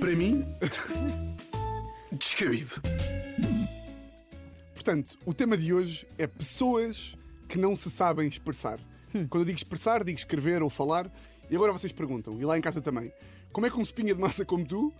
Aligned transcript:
Para 0.00 0.14
mim, 0.14 0.44
descabido. 2.12 2.80
Portanto, 4.72 5.18
o 5.26 5.34
tema 5.34 5.56
de 5.56 5.74
hoje 5.74 6.06
é 6.16 6.26
pessoas 6.26 7.16
que 7.48 7.58
não 7.58 7.76
se 7.76 7.90
sabem 7.90 8.28
expressar. 8.28 8.78
Quando 9.28 9.42
eu 9.42 9.44
digo 9.44 9.58
expressar, 9.58 10.04
digo 10.04 10.18
escrever 10.18 10.62
ou 10.62 10.70
falar. 10.70 11.10
E 11.50 11.56
agora 11.56 11.72
vocês 11.72 11.92
perguntam, 11.92 12.40
e 12.40 12.44
lá 12.44 12.56
em 12.56 12.60
casa 12.60 12.80
também, 12.80 13.12
como 13.52 13.66
é 13.66 13.70
que 13.70 13.78
um 13.78 13.82
espinha 13.82 14.14
de 14.14 14.20
massa 14.20 14.44
como 14.44 14.64
tu 14.64 14.92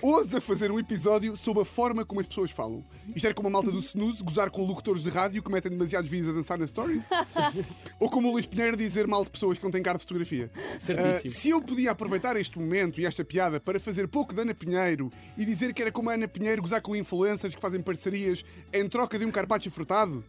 ousa 0.00 0.40
fazer 0.40 0.70
um 0.70 0.78
episódio 0.78 1.36
sobre 1.36 1.62
a 1.62 1.64
forma 1.64 2.04
como 2.04 2.20
as 2.20 2.26
pessoas 2.26 2.50
falam? 2.50 2.84
Isto 3.14 3.26
era 3.26 3.34
como 3.34 3.48
a 3.48 3.50
malta 3.50 3.70
do 3.70 3.78
snooze 3.78 4.22
gozar 4.22 4.50
com 4.50 4.64
locutores 4.64 5.02
de 5.02 5.10
rádio 5.10 5.42
que 5.42 5.50
metem 5.50 5.70
demasiados 5.70 6.08
vídeos 6.08 6.30
a 6.30 6.32
dançar 6.32 6.58
nas 6.58 6.70
stories? 6.70 7.10
ou 8.00 8.08
como 8.08 8.28
o 8.28 8.32
Luís 8.32 8.46
Pinheiro 8.46 8.76
dizer 8.76 9.06
mal 9.06 9.24
de 9.24 9.30
pessoas 9.30 9.58
que 9.58 9.64
não 9.64 9.70
têm 9.70 9.82
cara 9.82 9.98
de 9.98 10.04
fotografia? 10.04 10.50
Certíssimo. 10.76 11.22
Ah, 11.26 11.28
se 11.28 11.50
eu 11.50 11.60
podia 11.60 11.90
aproveitar 11.90 12.36
este 12.36 12.58
momento 12.58 13.00
e 13.00 13.06
esta 13.06 13.24
piada 13.24 13.60
para 13.60 13.80
fazer 13.80 14.08
pouco 14.08 14.34
de 14.34 14.40
Ana 14.40 14.54
Pinheiro 14.54 15.12
e 15.36 15.44
dizer 15.44 15.74
que 15.74 15.82
era 15.82 15.92
como 15.92 16.10
a 16.10 16.14
Ana 16.14 16.28
Pinheiro 16.28 16.62
gozar 16.62 16.80
com 16.80 16.94
influencers 16.94 17.54
que 17.54 17.60
fazem 17.60 17.80
parcerias 17.80 18.44
em 18.72 18.88
troca 18.88 19.18
de 19.18 19.24
um 19.24 19.30
carpaccio 19.30 19.70
frutado, 19.70 20.24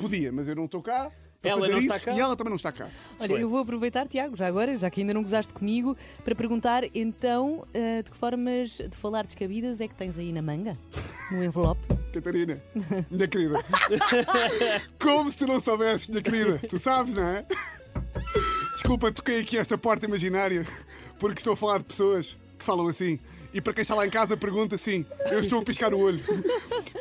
podia, 0.00 0.30
mas 0.30 0.46
eu 0.46 0.54
não 0.54 0.66
estou 0.66 0.82
cá. 0.82 1.10
Para 1.44 1.50
Ela 1.50 1.60
fazer 1.60 1.72
não 1.72 1.78
isso, 1.78 1.94
está 1.94 2.10
cá. 2.10 2.16
E 2.16 2.20
ela 2.20 2.36
também 2.36 2.50
não 2.50 2.56
está 2.56 2.72
cá. 2.72 2.84
Olha, 2.84 3.24
Excelente. 3.24 3.42
eu 3.42 3.50
vou 3.50 3.58
aproveitar, 3.58 4.08
Tiago, 4.08 4.34
já 4.34 4.46
agora, 4.46 4.78
já 4.78 4.88
que 4.88 5.02
ainda 5.02 5.12
não 5.12 5.20
gozaste 5.20 5.52
comigo, 5.52 5.94
para 6.24 6.34
perguntar 6.34 6.84
então 6.94 7.66
eh, 7.74 8.02
de 8.02 8.10
que 8.10 8.16
formas 8.16 8.70
de 8.78 8.96
falar 8.96 9.26
descabidas 9.26 9.78
é 9.78 9.86
que 9.86 9.94
tens 9.94 10.18
aí 10.18 10.32
na 10.32 10.40
manga? 10.40 10.78
No 11.30 11.44
envelope? 11.44 11.82
Catarina, 12.14 12.62
minha 13.10 13.28
querida. 13.28 13.62
Como 14.98 15.30
se 15.30 15.36
tu 15.36 15.46
não 15.46 15.60
soubesses, 15.60 16.08
minha 16.08 16.22
querida. 16.22 16.58
Tu 16.66 16.78
sabes, 16.78 17.14
não 17.14 17.24
é? 17.24 17.44
Desculpa, 18.72 19.12
toquei 19.12 19.40
aqui 19.40 19.58
esta 19.58 19.76
porta 19.76 20.06
imaginária 20.06 20.66
porque 21.18 21.40
estou 21.40 21.52
a 21.52 21.56
falar 21.56 21.78
de 21.78 21.84
pessoas 21.84 22.38
que 22.58 22.64
falam 22.64 22.86
assim. 22.88 23.18
E 23.52 23.60
para 23.60 23.72
quem 23.72 23.82
está 23.82 23.94
lá 23.94 24.06
em 24.06 24.10
casa, 24.10 24.36
pergunta 24.36 24.74
assim: 24.74 25.04
eu 25.30 25.40
estou 25.40 25.60
a 25.60 25.64
piscar 25.64 25.92
o 25.94 25.98
olho. 25.98 26.20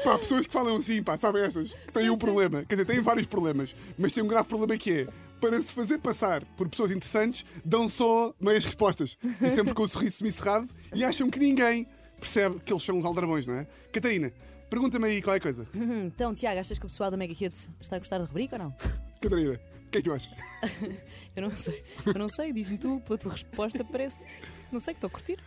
Pá, 0.03 0.17
pessoas 0.19 0.45
que 0.45 0.53
falam 0.53 0.75
assim, 0.77 1.01
pá, 1.01 1.15
sabem 1.17 1.43
estas? 1.43 1.73
Que 1.73 1.93
têm 1.93 2.09
um 2.09 2.17
problema. 2.17 2.63
Quer 2.65 2.75
dizer, 2.75 2.85
têm 2.85 2.99
vários 2.99 3.25
problemas, 3.27 3.73
mas 3.97 4.11
têm 4.11 4.23
um 4.23 4.27
grave 4.27 4.47
problema 4.47 4.77
que 4.77 4.91
é. 4.91 5.07
Para 5.39 5.61
se 5.61 5.73
fazer 5.73 5.97
passar 5.97 6.43
por 6.57 6.69
pessoas 6.69 6.91
interessantes, 6.91 7.43
dão 7.65 7.89
só 7.89 8.33
meias 8.39 8.63
respostas. 8.65 9.17
E 9.41 9.49
sempre 9.49 9.73
com 9.73 9.83
o 9.83 9.89
sorriso 9.89 10.17
semicerrado 10.17 10.69
e 10.93 11.03
acham 11.03 11.29
que 11.29 11.37
ninguém 11.39 11.85
percebe 12.19 12.59
que 12.59 12.71
eles 12.71 12.83
são 12.83 12.97
uns 12.97 13.03
aldrabões, 13.03 13.45
não 13.45 13.55
é? 13.55 13.67
Catarina, 13.91 14.31
pergunta-me 14.69 15.05
aí 15.07 15.21
qualquer 15.21 15.41
coisa. 15.41 15.67
Hum, 15.75 16.05
Então, 16.05 16.33
Tiago, 16.33 16.59
achas 16.61 16.79
que 16.79 16.85
o 16.85 16.87
pessoal 16.87 17.11
da 17.11 17.17
Mega 17.17 17.33
Hits 17.33 17.69
está 17.81 17.97
a 17.97 17.99
gostar 17.99 18.19
da 18.19 18.25
rubrica 18.25 18.55
ou 18.55 18.63
não? 18.63 18.75
Catarina, 19.23 19.53
o 19.53 19.89
que 19.89 19.97
é 19.97 20.01
que 20.01 20.09
tu 20.09 20.13
achas? 20.13 20.29
Eu 21.33 21.43
não 21.43 21.51
sei. 21.51 21.83
Eu 22.05 22.13
não 22.13 22.27
sei, 22.27 22.51
diz-me 22.51 22.77
tu, 22.77 23.01
pela 23.05 23.17
tua 23.17 23.31
resposta, 23.31 23.83
parece. 23.85 24.25
Não 24.69 24.79
sei 24.81 24.93
que 24.93 24.97
estou 24.97 25.07
a 25.07 25.11
curtir. 25.11 25.39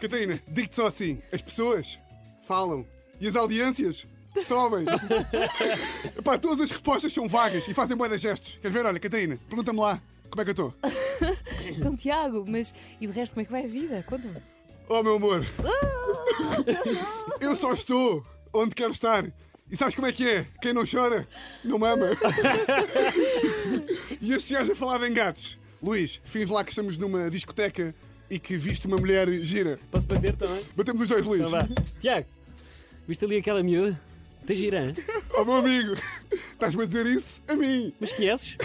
Catarina, 0.00 0.42
digo-te 0.48 0.74
só 0.74 0.88
assim: 0.88 1.22
as 1.32 1.40
pessoas 1.40 1.96
falam 2.42 2.84
e 3.20 3.28
as 3.28 3.36
audiências 3.36 4.04
sobem. 4.44 4.84
Epá, 6.18 6.36
todas 6.38 6.60
as 6.60 6.70
respostas 6.72 7.12
são 7.12 7.28
vagas 7.28 7.68
e 7.68 7.72
fazem 7.72 7.96
boas 7.96 8.20
gestos. 8.20 8.58
Queres 8.60 8.72
ver? 8.76 8.84
Olha, 8.84 8.98
Catarina, 8.98 9.38
pergunta-me 9.48 9.78
lá 9.78 10.02
como 10.28 10.42
é 10.42 10.44
que 10.44 10.50
eu 10.60 10.68
estou. 10.68 10.74
Então, 11.76 11.94
Tiago, 11.94 12.44
mas 12.48 12.74
e 13.00 13.06
de 13.06 13.12
resto, 13.12 13.34
como 13.34 13.42
é 13.42 13.44
que 13.44 13.52
vai 13.52 13.64
a 13.64 13.68
vida? 13.68 14.02
Conta-me. 14.08 14.42
Oh, 14.88 15.02
meu 15.02 15.16
amor, 15.16 15.46
eu 17.40 17.54
só 17.54 17.72
estou 17.72 18.26
onde 18.52 18.74
quero 18.74 18.90
estar. 18.92 19.24
E 19.70 19.76
sabes 19.76 19.94
como 19.94 20.06
é 20.06 20.12
que 20.12 20.28
é? 20.28 20.46
Quem 20.60 20.72
não 20.72 20.84
chora, 20.84 21.26
não 21.64 21.78
mama. 21.78 22.08
e 24.20 24.32
este 24.32 24.54
gajo 24.54 24.72
a 24.72 24.74
falar 24.74 25.06
em 25.06 25.12
gatos. 25.12 25.58
Luís, 25.80 26.20
fins 26.24 26.50
lá 26.50 26.64
que 26.64 26.70
estamos 26.70 26.98
numa 26.98 27.30
discoteca 27.30 27.94
e 28.28 28.38
que 28.38 28.56
viste 28.56 28.86
uma 28.86 28.96
mulher 28.96 29.30
gira. 29.42 29.78
Posso 29.90 30.08
bater 30.08 30.36
também? 30.36 30.62
Batemos 30.76 31.02
os 31.02 31.08
dois, 31.08 31.26
Luís. 31.26 31.42
Então 31.42 31.52
vá. 31.52 31.68
Tiago, 32.00 32.26
viste 33.06 33.24
ali 33.24 33.38
aquela 33.38 33.62
miúda? 33.62 33.98
Tem 34.44 34.56
gira, 34.56 34.86
hein? 34.86 34.92
Oh, 35.32 35.44
meu 35.44 35.54
amigo, 35.54 35.94
estás-me 36.52 36.82
a 36.82 36.86
dizer 36.86 37.06
isso 37.06 37.42
a 37.46 37.54
mim? 37.54 37.94
Mas 38.00 38.12
conheces? 38.12 38.58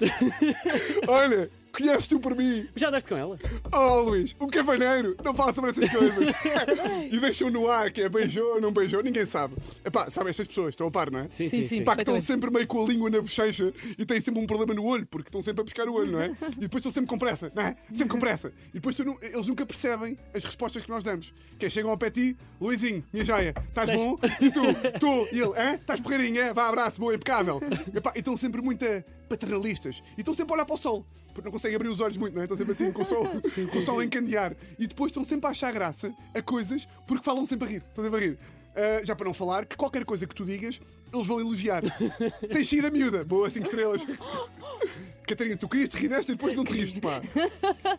Olha, 1.08 1.50
conheces 1.80 2.06
tu 2.06 2.20
por 2.20 2.36
mim. 2.36 2.68
Já 2.74 2.88
andaste 2.88 3.08
com 3.08 3.16
ela? 3.16 3.38
Oh, 3.72 4.00
Luís, 4.02 4.36
um 4.40 4.46
cavaneiro 4.46 5.16
não 5.24 5.34
fala 5.34 5.54
sobre 5.54 5.70
essas 5.70 5.88
coisas. 5.88 6.28
e 7.10 7.18
deixam 7.18 7.50
no 7.50 7.70
ar 7.70 7.90
que 7.90 8.02
é 8.02 8.08
beijou 8.08 8.54
ou 8.54 8.60
não 8.60 8.72
beijou, 8.72 9.02
ninguém 9.02 9.26
sabe. 9.26 9.54
Epá, 9.84 10.10
sabe, 10.10 10.30
estas 10.30 10.46
pessoas 10.46 10.70
estão 10.70 10.86
a 10.86 10.90
par, 10.90 11.10
não 11.10 11.20
é? 11.20 11.26
Sim, 11.30 11.48
Sim, 11.48 11.66
sim. 11.66 11.84
Pá, 11.84 11.94
que 11.94 12.02
estão 12.02 12.20
sempre 12.20 12.50
meio 12.50 12.66
com 12.66 12.84
a 12.84 12.86
língua 12.86 13.10
na 13.10 13.20
bochecha 13.20 13.72
e 13.98 14.04
têm 14.04 14.20
sempre 14.20 14.42
um 14.42 14.46
problema 14.46 14.74
no 14.74 14.84
olho, 14.84 15.06
porque 15.06 15.28
estão 15.28 15.42
sempre 15.42 15.62
a 15.62 15.64
pescar 15.64 15.88
o 15.88 15.94
olho, 15.94 16.12
não 16.12 16.20
é? 16.20 16.34
E 16.56 16.60
depois 16.60 16.80
estão 16.80 16.92
sempre 16.92 17.08
com 17.08 17.18
pressa, 17.18 17.50
não 17.54 17.62
é? 17.62 17.76
Sempre 17.92 18.08
com 18.08 18.20
pressa. 18.20 18.52
E 18.70 18.74
depois 18.74 18.94
tu 18.94 19.18
eles 19.22 19.46
nunca 19.46 19.66
percebem 19.66 20.16
as 20.34 20.44
respostas 20.44 20.82
que 20.82 20.90
nós 20.90 21.02
damos. 21.02 21.32
Que 21.58 21.66
é, 21.66 21.70
chegam 21.70 21.90
ao 21.90 21.98
pé 21.98 22.10
de 22.10 22.34
ti, 22.34 22.36
Luizinho, 22.60 23.04
minha 23.12 23.24
joia, 23.24 23.54
estás 23.68 23.90
bom? 23.90 24.18
E 24.40 24.50
tu, 24.50 24.60
tu, 24.98 25.28
e 25.32 25.40
ele, 25.40 25.52
hã? 25.58 25.74
Estás 25.74 26.00
porreirinho, 26.00 26.40
é? 26.40 26.52
Vá, 26.52 26.68
abraço, 26.68 27.00
boa, 27.00 27.14
impecável. 27.14 27.60
Epá, 27.94 28.12
e 28.14 28.18
estão 28.20 28.36
sempre 28.36 28.60
muito 28.62 28.84
eh, 28.84 29.04
paternalistas. 29.28 30.02
E 30.16 30.20
estão 30.20 30.34
sempre 30.34 30.52
a 30.52 30.54
olhar 30.56 30.64
para 30.64 30.74
o 30.74 30.78
sol, 30.78 31.04
porque 31.32 31.46
não 31.46 31.52
conseguem 31.52 31.76
abrir 31.76 31.88
os 31.88 32.00
olhos 32.00 32.16
muito, 32.16 32.34
não 32.34 32.42
é? 32.42 32.44
Estão 32.44 32.56
sempre 32.56 32.72
assim, 32.72 32.92
com 32.92 33.02
o 33.02 33.04
sol, 33.04 33.26
com 33.70 33.78
o 33.78 33.84
sol 33.84 33.98
a 34.00 34.04
encandear. 34.04 34.56
E 34.78 34.86
depois 34.86 35.10
estão 35.10 35.24
sempre 35.24 35.46
a 35.48 35.50
achar 35.50 35.72
graça 35.72 36.12
a 36.34 36.42
coisas, 36.42 36.86
porque 37.06 37.24
falam 37.24 37.44
sempre 37.46 37.68
a 37.68 37.70
rir. 37.70 37.82
Estão 37.88 38.04
sempre 38.04 38.18
a 38.18 38.22
rir. 38.22 38.38
Ah, 38.74 39.04
já 39.04 39.14
para 39.16 39.26
não 39.26 39.34
falar 39.34 39.66
que 39.66 39.76
qualquer 39.76 40.04
coisa 40.04 40.26
que 40.26 40.34
tu 40.34 40.44
digas, 40.44 40.80
eles 41.12 41.26
vão 41.26 41.40
elogiar. 41.40 41.82
Tens 42.52 42.68
sido 42.68 42.86
a 42.86 42.90
miúda. 42.90 43.24
Boa, 43.24 43.50
5 43.50 43.66
estrelas. 43.66 44.06
Catarina, 45.30 45.56
tu 45.56 45.68
querias 45.68 45.88
te 45.88 45.96
rir 45.96 46.08
desta 46.08 46.32
e 46.32 46.34
depois 46.34 46.56
não 46.56 46.64
te 46.64 46.72
riste, 46.72 47.00
pá. 47.00 47.20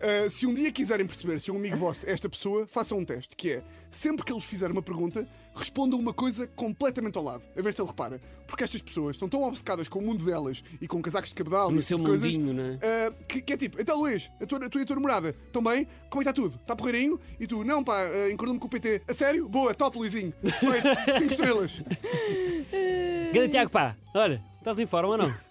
Ah, 0.04 0.30
se 0.30 0.48
um 0.48 0.54
dia 0.54 0.72
quiserem 0.72 1.06
perceber 1.06 1.40
se 1.40 1.52
um 1.52 1.56
amigo 1.56 1.78
vosso 1.78 2.08
é 2.10 2.12
esta 2.12 2.28
pessoa, 2.28 2.66
façam 2.66 2.98
um 2.98 3.06
teste, 3.06 3.36
que 3.36 3.52
é, 3.52 3.64
sempre 3.90 4.26
que 4.26 4.34
eles 4.34 4.44
fizerem 4.44 4.74
uma 4.74 4.82
pergunta, 4.82 5.28
respondam 5.56 6.00
uma 6.00 6.12
coisa 6.14 6.48
completamente 6.48 7.18
ao 7.18 7.24
lado, 7.24 7.44
a 7.56 7.62
ver 7.62 7.72
se 7.74 7.82
ele 7.82 7.88
repara. 7.88 8.20
Porque 8.48 8.64
estas 8.64 8.82
pessoas 8.82 9.16
estão 9.16 9.30
tão 9.30 9.44
obcecadas 9.44 9.88
com 9.88 10.00
o 10.00 10.02
mundo 10.02 10.26
delas 10.26 10.64
e 10.82 10.88
com 10.88 11.00
casacos 11.02 11.30
de 11.30 11.36
cabedal 11.36 11.72
e 11.72 11.76
No 11.76 11.84
seu 11.84 11.98
tipo 11.98 12.10
de 12.12 12.20
coisas, 12.20 12.36
mundinho, 12.36 12.54
não 12.54 12.64
é? 12.74 12.80
ah, 12.82 13.14
que, 13.28 13.42
que 13.42 13.54
é 13.54 13.58
tipo, 13.58 13.80
então 13.80 14.00
Luís, 14.00 14.30
a 14.42 14.46
tua, 14.46 14.66
a 14.66 14.70
tua 14.70 14.82
e 14.82 14.84
a 14.84 14.88
tua 14.88 14.96
namorada, 14.96 15.36
estão 15.46 15.62
bem? 15.64 15.88
Como 16.10 16.22
é 16.22 16.26
que 16.26 16.30
está 16.30 16.34
tudo? 16.34 16.56
Está 16.56 16.76
porreirinho? 16.76 17.20
E 17.40 17.46
tu, 17.46 17.64
não 17.64 17.84
pá, 17.84 18.08
uh, 18.08 18.32
encordou-me 18.32 18.60
com 18.60 18.66
o 18.68 18.70
PT. 18.70 19.04
A 19.08 19.14
sério? 19.14 19.48
Boa, 19.48 19.74
top 19.76 19.98
Luizinho. 20.00 20.34
Feito, 20.42 20.88
5 21.20 21.32
estrelas. 21.32 21.82
Ganda 23.34 23.50
Tiago, 23.50 23.70
pá, 23.70 23.96
olha, 24.16 24.44
estás 24.58 24.80
em 24.80 24.86
forma 24.88 25.10
ou 25.10 25.18
não? 25.18 25.51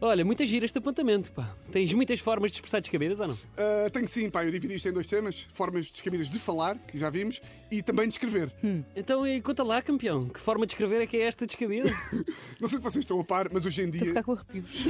Olha, 0.00 0.24
muita 0.24 0.46
gira 0.46 0.64
este 0.64 0.78
apontamento, 0.78 1.32
pá. 1.32 1.52
Tens 1.72 1.92
muitas 1.92 2.20
formas 2.20 2.52
de 2.52 2.58
expressar 2.58 2.80
descabidas 2.80 3.18
ou 3.18 3.28
não? 3.28 3.34
Uh, 3.34 3.90
tenho 3.92 4.06
sim, 4.06 4.30
pá, 4.30 4.44
eu 4.44 4.50
dividi 4.52 4.76
isto 4.76 4.88
em 4.88 4.92
dois 4.92 5.08
temas: 5.08 5.48
formas 5.52 5.90
descabidas 5.90 6.28
de 6.28 6.38
falar, 6.38 6.78
que 6.78 6.96
já 6.96 7.10
vimos, 7.10 7.40
e 7.68 7.82
também 7.82 8.06
de 8.08 8.14
escrever. 8.14 8.52
Então, 8.94 9.26
e 9.26 9.40
conta 9.40 9.64
lá, 9.64 9.82
campeão, 9.82 10.28
que 10.28 10.38
forma 10.38 10.66
de 10.66 10.72
escrever 10.72 11.02
é 11.02 11.06
que 11.06 11.16
é 11.16 11.22
esta 11.22 11.46
descabida? 11.46 11.90
Não 12.60 12.68
sei 12.68 12.78
se 12.78 12.84
vocês 12.84 13.04
estão 13.04 13.18
a 13.18 13.24
par, 13.24 13.48
mas 13.52 13.66
hoje 13.66 13.82
em 13.82 13.90
Estou 13.90 14.00
a 14.00 14.04
dia, 14.04 14.08
ficar 14.08 14.22
com 14.22 14.32
arrepios. 14.32 14.84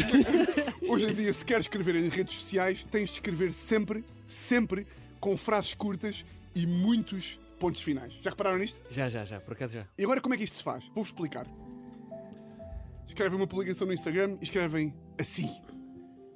hoje 0.89 1.07
em 1.07 1.15
dia, 1.15 1.33
se 1.33 1.45
queres 1.45 1.65
escrever 1.65 1.97
em 1.97 2.09
redes 2.09 2.35
sociais, 2.35 2.87
tens 2.91 3.09
de 3.09 3.15
escrever 3.15 3.53
sempre, 3.53 4.05
sempre 4.27 4.87
com 5.19 5.39
frases 5.39 5.73
curtas 5.73 6.25
e 6.55 6.67
muitos 6.67 7.41
pontos 7.59 7.81
finais. 7.83 8.13
Já 8.21 8.31
repararam 8.31 8.59
nisto? 8.59 8.81
já, 8.91 9.09
já, 9.09 9.25
já, 9.25 9.41
por 9.41 9.55
acaso 9.55 9.75
já. 9.75 9.87
E 9.97 10.05
agora 10.05 10.21
como 10.21 10.35
é 10.35 10.37
que 10.37 10.45
isto 10.45 10.57
se 10.57 10.63
faz? 10.63 10.85
Vou-vos 10.89 11.09
explicar. 11.09 11.47
Escrevem 13.09 13.39
uma 13.39 13.47
publicação 13.47 13.87
no 13.87 13.95
Instagram 13.95 14.37
e 14.41 14.45
escrevem 14.45 14.95
assim, 15.19 15.51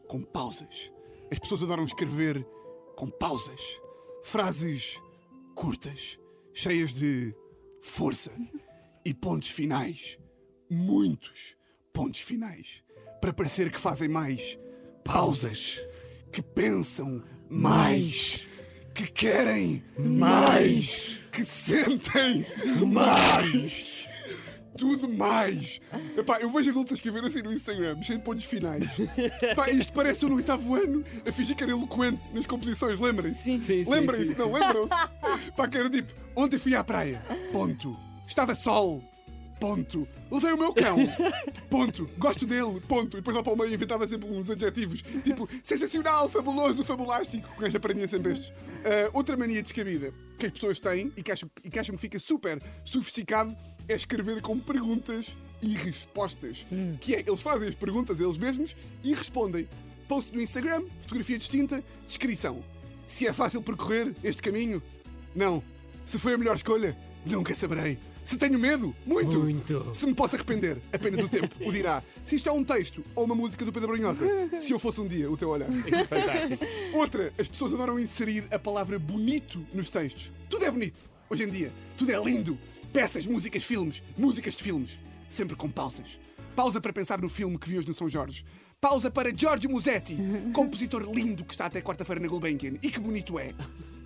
com 0.09 0.23
pausas. 0.23 0.91
As 1.31 1.39
pessoas 1.39 1.63
adoram 1.63 1.85
escrever 1.85 2.45
com 2.97 3.09
pausas. 3.09 3.61
Frases 4.25 4.99
curtas, 5.55 6.19
cheias 6.55 6.93
de 6.93 7.35
força 7.83 8.33
e 9.05 9.13
pontos 9.13 9.51
finais. 9.51 10.19
Muitos 10.71 11.57
pontos 11.93 12.21
finais. 12.21 12.83
Para 13.21 13.33
parecer 13.33 13.71
que 13.71 13.79
fazem 13.79 14.09
mais 14.09 14.59
pausas. 15.05 15.81
Que 16.33 16.41
pensam 16.41 17.23
mais. 17.51 18.47
Que 18.95 19.07
querem 19.07 19.85
mais. 19.99 21.21
Que 21.31 21.45
sentem 21.45 22.47
mais. 22.87 24.09
Tudo 24.77 25.09
mais. 25.09 25.81
Epá, 26.17 26.39
eu 26.41 26.51
vejo 26.51 26.71
adultos 26.71 26.93
a 26.93 26.95
escrever 26.95 27.25
assim 27.25 27.43
no 27.43 27.53
Instagram, 27.53 28.03
cheio 28.03 28.19
de 28.19 28.25
pontos 28.25 28.45
finais. 28.45 28.85
Epá, 29.43 29.71
isto 29.71 29.93
parece 29.93 30.25
eu 30.25 30.31
no 30.31 30.37
oitavo 30.37 30.75
ano 30.75 31.05
a 31.27 31.33
fingir 31.33 31.55
que 31.55 31.63
era 31.63 31.73
eloquente 31.73 32.33
nas 32.33 32.47
composições, 32.47 32.99
lembrem-se? 32.99 33.43
Sim. 33.43 33.59
Sim, 33.59 33.85
Lembrem-se, 33.91 34.39
não 34.39 34.53
lembram-se? 34.53 34.89
Pá, 35.57 35.69
que 35.69 35.77
era 35.77 35.91
tipo, 35.91 36.13
ontem 36.35 36.59
fui 36.59 36.75
à 36.75 36.83
praia, 36.83 37.23
ponto. 37.53 37.97
Estava 38.27 38.55
sol, 38.55 39.03
ponto. 39.63 40.09
Levei 40.29 40.53
o 40.53 40.59
meu 40.59 40.75
cão, 40.75 40.97
ponto. 41.71 42.11
Gosto 42.19 42.45
dele, 42.45 42.81
ponto. 42.89 43.17
E 43.17 43.21
depois 43.21 43.37
lá 43.37 43.43
para 43.45 43.53
o 43.53 43.57
meio 43.57 43.73
inventava 43.73 44.05
sempre 44.09 44.29
uns 44.29 44.51
adjetivos, 44.51 45.03
tipo 45.23 45.49
sensacional, 45.63 46.29
fabuloso, 46.29 46.85
fabulástico. 46.85 47.49
Com 47.55 47.65
esta 47.65 47.79
prendia 47.79 48.09
sempre 48.09 48.33
estes. 48.33 48.53
Ah, 48.85 49.11
outra 49.13 49.37
mania 49.37 49.63
descabida 49.63 50.13
que 50.37 50.47
as 50.47 50.53
pessoas 50.53 50.81
têm 50.81 51.13
e 51.17 51.23
que, 51.23 51.31
acham, 51.31 51.49
e 51.63 51.71
que 51.71 51.79
acham 51.79 51.95
que 51.95 52.01
fica 52.01 52.19
super 52.19 52.61
sofisticado 52.85 53.57
é 53.89 53.95
escrever 53.95 54.43
com 54.43 54.59
perguntas 54.59 55.37
e 55.63 55.75
respostas. 55.77 56.67
Que 57.01 57.15
é, 57.15 57.21
eles 57.21 57.41
fazem 57.41 57.69
as 57.69 57.75
perguntas 57.77 58.19
eles 58.19 58.39
mesmos 58.39 58.75
e 59.05 59.15
respondem. 59.15 59.69
Post 60.09 60.35
no 60.35 60.43
Instagram, 60.43 60.83
fotografia 61.01 61.39
distinta, 61.39 61.83
descrição. 62.09 62.63
Se 63.07 63.29
é 63.29 63.33
fácil 63.33 63.63
percorrer 63.63 64.13
este 64.25 64.43
caminho? 64.43 64.83
Não. 65.37 65.63
Se 66.05 66.19
foi 66.19 66.35
a 66.35 66.39
melhor 66.39 66.57
escolha, 66.57 66.97
nunca 67.25 67.55
saberei. 67.55 67.99
Se 68.25 68.37
tenho 68.39 68.59
medo, 68.59 68.95
muito. 69.05 69.39
Muito. 69.39 69.95
Se 69.95 70.07
me 70.07 70.15
posso 70.15 70.37
arrepender, 70.37 70.79
apenas 70.93 71.25
o 71.25 71.29
tempo 71.29 71.55
o 71.61 71.73
dirá. 71.73 72.03
Se 72.25 72.37
isto 72.37 72.49
é 72.49 72.53
um 72.53 72.63
texto 72.63 73.05
ou 73.15 73.25
uma 73.25 73.35
música 73.35 73.65
do 73.65 73.73
Pedro 73.73 73.89
Brunhosa, 73.89 74.25
se 74.61 74.73
eu 74.73 74.79
fosse 74.79 75.01
um 75.01 75.07
dia 75.07 75.31
o 75.31 75.37
teu 75.37 75.49
olhar. 75.49 75.69
Isto 75.85 75.95
é 75.95 76.05
fantástico. 76.05 76.65
Outra, 76.95 77.33
as 77.39 77.49
pessoas 77.49 77.75
adoram 77.75 77.99
inserir 77.99 78.45
a 78.53 78.59
palavra 78.59 78.99
bonito 78.99 79.65
nos 79.75 79.91
textos. 79.91 80.31
Tudo 80.49 80.65
é 80.65 80.71
bonito, 80.71 81.09
hoje 81.29 81.43
em 81.43 81.49
dia. 81.51 81.73
Tudo 81.97 82.13
é 82.13 82.25
lindo. 82.25 82.57
Peças, 82.93 83.27
músicas, 83.27 83.65
filmes, 83.65 84.03
músicas 84.17 84.55
de 84.55 84.63
filmes. 84.63 84.99
Sempre 85.29 85.57
com 85.57 85.69
pausas. 85.69 86.19
Pausa 86.55 86.81
para 86.81 86.93
pensar 86.93 87.21
no 87.21 87.29
filme 87.29 87.59
que 87.59 87.69
vi 87.69 87.79
hoje 87.79 87.89
no 87.89 87.95
São 87.95 88.09
Jorge. 88.09 88.45
Pausa 88.81 89.11
para 89.11 89.35
Giorgio 89.35 89.71
Musetti, 89.71 90.17
compositor 90.53 91.03
lindo 91.11 91.45
que 91.45 91.55
está 91.55 91.67
até 91.67 91.81
quarta-feira 91.81 92.21
na 92.21 92.29
Gulbenkian. 92.29 92.75
E 92.83 92.91
que 92.91 93.01
bonito 93.01 93.39
é. 93.39 93.55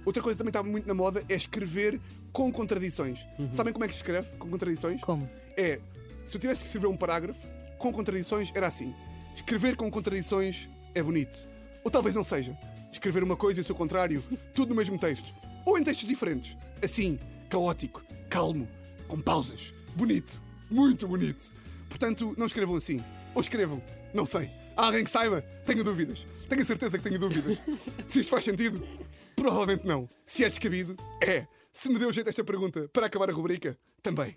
Outra 0.07 0.23
coisa 0.23 0.37
que 0.37 0.39
também 0.39 0.51
está 0.51 0.63
muito 0.63 0.87
na 0.87 0.95
moda 0.95 1.25
é 1.29 1.35
escrever 1.35 2.01
com 2.33 2.51
contradições. 2.53 3.27
Sabem 3.51 3.73
como 3.73 3.85
é 3.85 3.89
que 3.89 3.95
se 3.95 3.99
escreve 3.99 4.29
com 4.39 4.49
contradições? 4.49 5.01
Como? 5.01 5.29
É, 5.57 5.81
se 6.25 6.37
eu 6.37 6.41
tivesse 6.41 6.61
que 6.61 6.67
escrever 6.67 6.87
um 6.87 6.97
parágrafo 6.97 7.45
com 7.77 7.93
contradições, 7.93 8.53
era 8.55 8.69
assim. 8.69 8.95
Escrever 9.35 9.75
com 9.75 9.91
contradições 9.91 10.69
é 10.95 11.03
bonito. 11.03 11.45
Ou 11.83 11.91
talvez 11.91 12.15
não 12.15 12.23
seja. 12.23 12.57
Escrever 12.93 13.25
uma 13.25 13.37
coisa 13.37 13.59
e 13.59 13.63
o 13.63 13.65
seu 13.65 13.75
contrário, 13.75 14.23
tudo 14.55 14.71
no 14.71 14.77
mesmo 14.77 14.97
texto. 14.97 15.35
Ou 15.65 15.77
em 15.77 15.83
textos 15.83 16.07
diferentes. 16.07 16.57
Assim, 16.81 17.19
caótico, 17.51 18.01
calmo, 18.31 18.69
com 19.09 19.21
pausas. 19.21 19.75
Bonito. 19.97 20.41
Muito 20.71 21.09
bonito. 21.09 21.53
Portanto, 21.89 22.33
não 22.39 22.47
escrevam 22.47 22.77
assim. 22.77 23.03
Ou 23.35 23.41
escrevam. 23.41 23.83
Não 24.15 24.25
sei. 24.25 24.51
Há 24.77 24.87
alguém 24.87 25.03
que 25.03 25.11
saiba? 25.11 25.41
Tenho 25.65 25.83
dúvidas. 25.83 26.27
Tenho 26.49 26.61
a 26.61 26.65
certeza 26.65 26.99
que 26.99 27.05
tenho 27.05 27.19
dúvidas. 27.19 27.59
Se 28.07 28.21
isto 28.21 28.29
faz 28.29 28.45
sentido? 28.45 28.87
Provavelmente 29.35 29.87
não. 29.87 30.09
Se 30.27 30.45
é 30.45 30.49
descabido? 30.49 30.95
É. 31.23 31.47
Se 31.73 31.89
me 31.89 31.99
deu 31.99 32.13
jeito 32.13 32.29
esta 32.29 32.45
pergunta 32.45 32.89
para 32.93 33.07
acabar 33.07 33.31
a 33.31 33.33
rubrica? 33.33 33.79
Também. 34.03 34.37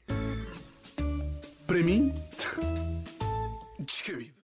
Para 1.68 1.84
mim, 1.84 2.14
descabido. 3.80 4.34